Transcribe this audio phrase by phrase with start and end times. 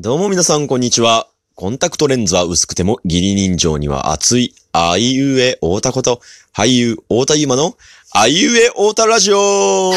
[0.00, 1.26] どうも皆さんこんにちは。
[1.56, 6.20] コンタクトレンズは薄くても義理人情には熱い、あいうえ太田こと、
[6.54, 7.76] 俳優太田ゆまの、
[8.14, 9.92] あいうえ太田ラジオ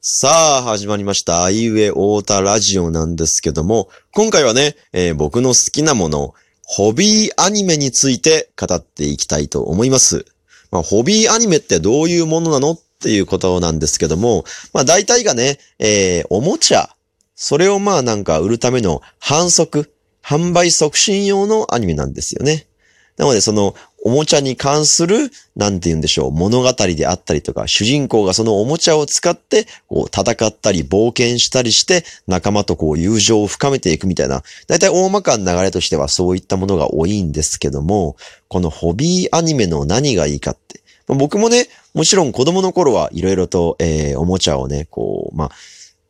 [0.00, 0.28] さ
[0.60, 1.44] あ、始まりました。
[1.44, 6.32] あいうえ太田ラジオなんですけども、今回はね、えー、僕の好きなもの、
[6.62, 10.24] ホビーアニメについて語っていきたいと思います。
[10.70, 12.70] まあ、ホビーアニメってどういうものなの？
[12.70, 16.88] っていうことなんですけども、まあ大体がね、えー、おもちゃ
[17.36, 19.92] それをまあなんか売るための反則、
[20.24, 22.66] 販売促進用のアニメなんですよね。
[23.16, 23.74] なのでその
[24.06, 38.16] おもちゃに関する、なんて言うんでしょう、物語であったりとか、主人公がそのおもちゃを使って、こう戦ったり冒険したりして、仲間とこう友情を深めていくみたいな、だいたい大まかな流れとしてはそういったものが多いんですけども、
[38.48, 45.50] このホビーアニメの何がいいかって、僕もね、もちろん子供の頃はいろいろと、えー、おもちゃをね、こう、まあ、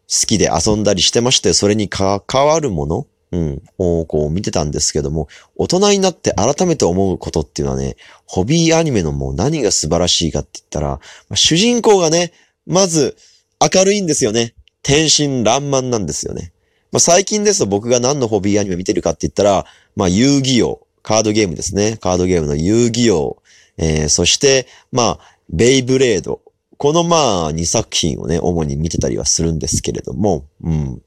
[0.08, 11.00] 好きで遊んだりしてまして、それに関わるもの、うん、をこう見てたんですけども、大人になって改めて思うことっていうのはね、ホビーアニメのもう何が素晴らしいかって言ったら、
[11.34, 12.32] 主人公がね、
[12.66, 13.16] まず
[13.60, 14.54] 明るいんですよね。
[14.82, 16.52] 天真爛漫なんですよね。
[16.92, 21.98] まあ、最近ですと僕が何のホビーアニメ見てるかって言ったら、まあ、遊戯王、カードゲームですね。
[22.00, 23.42] カードゲームの遊戯王、
[23.78, 25.20] えー、そして、まあ、
[25.50, 26.40] ベイブレード、
[26.78, 31.02] このまあ2作品をね、主に見てたりはするんですけれども、うん。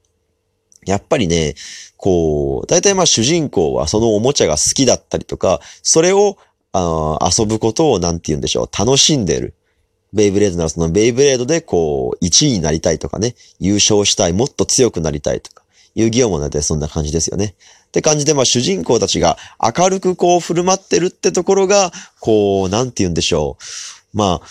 [0.86, 1.54] やっぱりね、
[1.96, 6.38] こう、大体まあ主人公はそのおもちゃが好きだったりとか、それを
[6.72, 9.54] あ遊ぶことをなんて言うんでしょう、楽しんでる。
[10.12, 15.62] ベイブレードならそのベイブレードでこう、1位になりたいとかね、優勝したい、もっと強くなりたいとか、
[15.94, 17.54] 遊戯王もなてそんな感じですよね。
[17.88, 23.56] って感じで、まあ主人公たちが明るくこう振る舞ってるってところが、こう、なんて言うんでしょ
[24.12, 24.16] う。
[24.16, 24.46] まあ、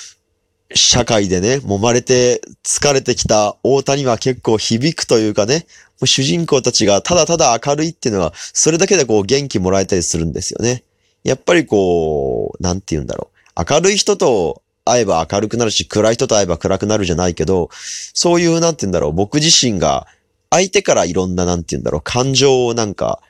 [0.74, 5.66] 社会でね、揉まれて疲れてきた大谷は結構響くというかね、
[6.06, 10.84] 主人公たちがただただ明るいっていうのは、それだけでこう元気もらえたりするんですよね。
[11.24, 13.66] やっぱりこう、なんて言うんだろう。
[13.70, 17.70] 明るい人と会えば明るくなるし、暗い人と会えば暗くなるじゃないけど、
[18.14, 19.14] そういう、なんて言うんだろう。
[19.14, 20.08] 僕自身が
[20.50, 22.02] 相手からいろんな、なんて言うんだろう。
[22.02, 23.22] 感情をなんか、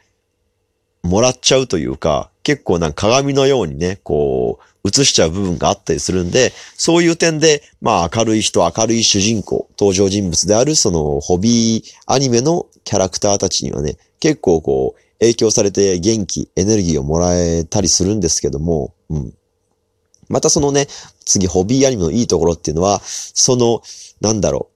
[1.01, 19.33] もらっちゃうというか、結構なんか鏡のようにね、こう、映しちゃう部分があったりするんで、そういう点で、まあ明るい人、明るい主人公、登場人物であるそのホビーアニメのキャラクターたちにはね、結構こう、影響されて元気、エネルギーをもらえたりするんですけども、うん。
[20.27, 20.87] またそのね、
[21.25, 23.83] 次、ホビーアニメのいいところっていうのは、その、
[24.21, 24.71] なんだろ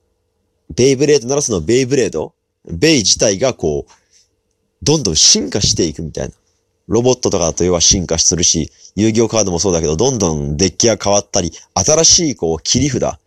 [0.70, 2.36] う、ベイブレードならそのベイブレード、
[2.66, 3.92] ベイ自体がこう、
[4.84, 6.36] どんどん進化していくみたいな。
[6.88, 13.18] ロボットとかだと要は進化するし、遊戯王カードもそうだけど、どんどんデッキが変わったり、新しいこう切り札、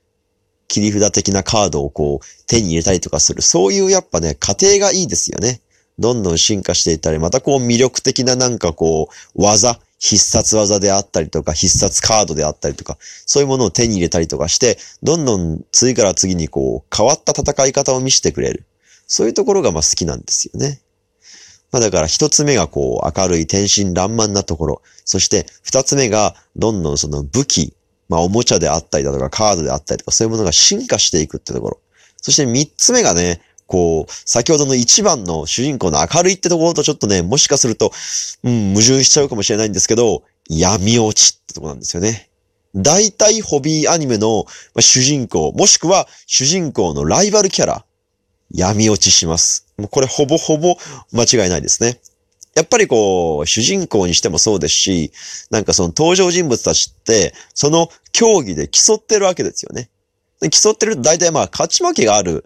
[0.69, 3.43] 切り札的なカードをこう手に入れたりとかする。
[3.43, 5.61] そういうやっぱね、過程がいいですよね。
[5.99, 18.67] どんどん進化していったり、またこう魅力的ななんかこう、技、必殺技であったりとか、必殺カードであったりとか、そういうものを手に入れたりとかして、どんどん次から次にこう、変わった戦い方を見せてくれる。
[19.07, 20.81] そういうところがまあ好きなんですよね。
[21.73, 24.83] まあだから一つ目がこう明るい天真爛漫なところ。
[25.05, 27.75] そして二つ目がどんどんその武器、
[28.09, 31.81] まあおもちゃであったりだとかカードであったりとかそういうものが進化していくってところ。
[32.23, 37.93] そして三つ目がね、こう、先ほどの一番の主人公の明るいってところとちょっとね、もしかすると、
[38.45, 42.31] うん、矛盾しちゃうかもしれないんですけど、闇落ちってとこなんですよね。
[42.75, 44.45] 大体ホビーアニメの
[44.79, 47.86] 主人公、もしくは主人公のライバルキャラ、
[48.57, 49.67] 闇落ちします。
[49.77, 50.77] もうこれほぼほぼ
[51.13, 52.01] 間違いないですね。
[52.55, 55.13] やっぱりこう、主人公にしてもそうですし、
[55.51, 59.91] なんかその登場人物たちって、その競技で競ってるわけですよね。
[60.41, 62.45] で競ってると大体まあ勝ち負けがある、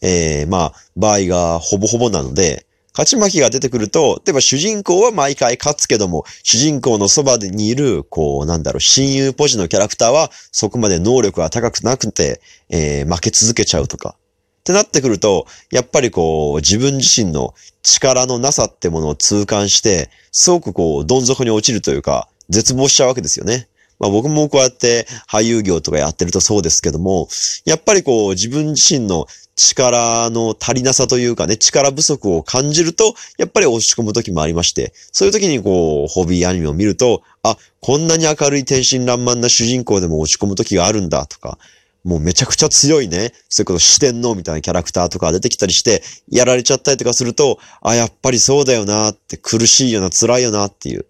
[0.00, 14.14] えー、まあ場合がほぼほぼなので、勝ち負けが出てくると、例えば主人公は毎回勝つけども、主人公のそばにいる、こう、なんだろう、親友ポジのキャラクターは、そこまで能力が高くなくて、えー、負け続けちゃうとか。
[14.62, 23.68] ってなってくると、やっぱりこう、自分自身の力のなさってものを痛感して、すごくこう、どん底に落ちるというか、絶望しちゃうわけですよね。
[23.98, 27.28] まあ僕もこうやって俳優業とかやってるとそうですけども、
[27.64, 29.26] やっぱりこう、自分自身の
[29.56, 41.58] 力の足りなさというかね、力不足を感じると、やっぱり落ち込む時もありまして、そういう時にこう、ホビーアニメを見ると、あ、こんなに明るい天真爛漫な主人公でも落ち込む時があるんだとか、
[42.04, 51.06] もうめちゃくちゃ強いね、そういうこと四天王みたいなキャラクターとか出てきたりして、やられちゃったりとかすると、あ、やっぱりそうだよなって、苦しいよな、辛いよなっていう。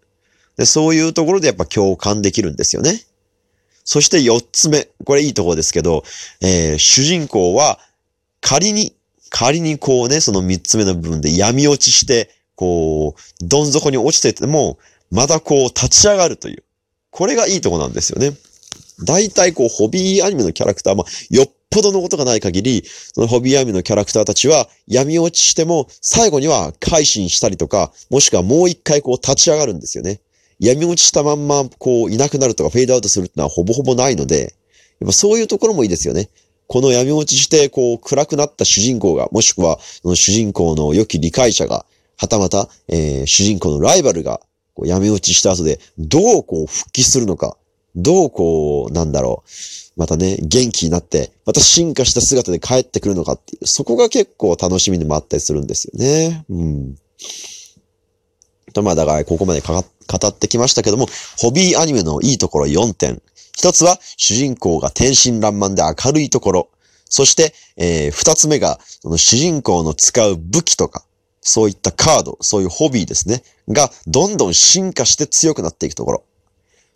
[0.56, 3.00] で、そういうところでやっぱ共感できるんですよね。
[3.85, 4.89] そして四つ目。
[5.05, 6.05] これいいところですけど、
[6.41, 7.81] えー、主人公は
[8.41, 8.94] 仮に
[9.33, 14.79] 仮にこうね、その三つ目の部分で闇落ちして、こう、どん底に落ちてても、
[15.11, 16.65] またこう立ち上がるという。
[17.11, 18.37] これがいいとこなんですよね。
[19.04, 30.20] 大体こう、ホビーアニメのキャラクター、まあ、よっぽどのことがない限り、そのホビーアニメのキャラクターたちは闇落ちしても、最後には改心したりとか、もしくはもう一回こう立ち上がるんですよね。
[30.58, 34.54] 闇落ちしたまんま、こう、いなくなるとかフェードアウトするってのはほぼほぼないので、
[35.00, 36.28] やっぱそういうところもいいですよね。
[36.69, 41.84] この闇落ちして、こう、暗くなった主人公が、もしくは、その主人公の良き理解者が、
[42.16, 44.40] はたまた、えー主人公のライバルが、
[44.75, 47.56] こう闇落ちした後で、どうこう復帰するのか、
[47.94, 49.50] どうこう、なんだろう、
[50.00, 56.44] またね、元気になって、また進化した姿で帰ってくるのかっていう、そこが結構楽しみでもあったりするんですよね。
[56.49, 56.97] うん。
[58.73, 61.06] と、まあだからここまでかか語ってきましたけども、
[61.39, 63.23] ホビーアニメのいいところ4点。
[63.55, 66.69] 一つは主人公が天真爛漫で明るいところ。
[67.05, 71.05] そして、えー二つ目が、その主人公の使う武器とか、
[71.43, 73.43] そういったカード、そういうホビーですね。
[73.69, 76.25] が、どんどん進化して強くなっていくところ。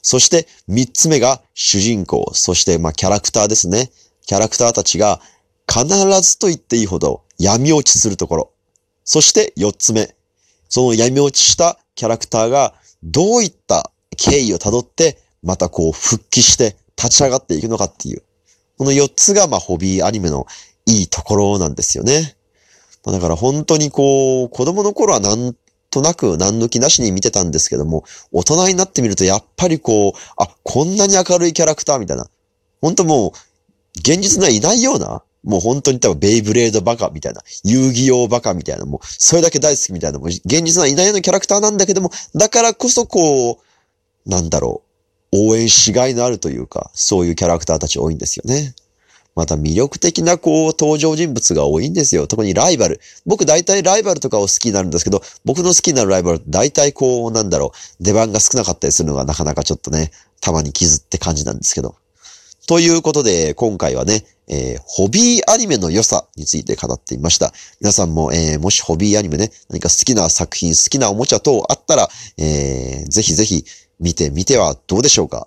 [0.03, 3.91] そして、三つ目が主人公、そして、まあ、キャラクターですね。
[4.27, 5.21] キャラクターたちが、
[5.69, 5.87] 必
[6.23, 8.51] ずと言っていいほど闇落ちするところ。
[9.05, 10.15] そして、四つ目。
[10.69, 18.23] その闇落ちしたキャラクターが、どういった経緯をたどって、またこう、復帰して立ち上がっていくのかっていう。
[18.79, 20.47] この四つが、まあ、ホビーアニメの
[20.87, 22.37] いいところなんですよね。
[23.05, 25.55] だから本当にこう、子供の頃はなん
[25.97, 32.29] となく何抜きなしに見てたんですけども、大人になってみるとやっぱりこう、あ、こんなに明るいキャラクターみたいな。
[32.83, 33.33] 本当もう、
[33.99, 44.83] 現実にはいないような、もう本当に多分ベイブレードバカみたいな、遊戯王バカみたいな、もうそれだけ大好きみたいな、もう現実にはいないようなキャラクターなんだけども、だからこそこう、なんだろ
[45.33, 48.75] う、応援しがいのあるというか、そういうキャラクターたち多いんですよね。
[49.37, 52.27] また魅力的なこう登場人物が多いんですよ。
[52.27, 53.00] 特にライバル。
[53.27, 60.11] 僕大体ライバルとかを好きになるんですけど、僕の好きになるライバル大体こうなんだろう、出番が少なかったりするのがなかなかちょっとね、
[60.41, 61.97] たまに傷って感じなんですけど。
[62.67, 67.53] ということで、今回はね、えーホビーアニメの良さについて語ってみました。
[67.81, 73.67] 皆さんも、えーもしホビーアニメね、何か好きな作品、好きなおもちゃ等あったら、えーぜひぜひ
[74.00, 75.47] 見てみてはどうでしょうか。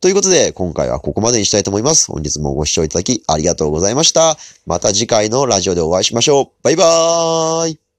[0.00, 2.10] ということで、今回はここまでにしたいと思います。
[2.10, 4.38] 本日もご視聴いただきありがとうございました。
[4.66, 6.46] また次回のラジオでお会いしましょう。
[6.62, 7.89] バイバーイ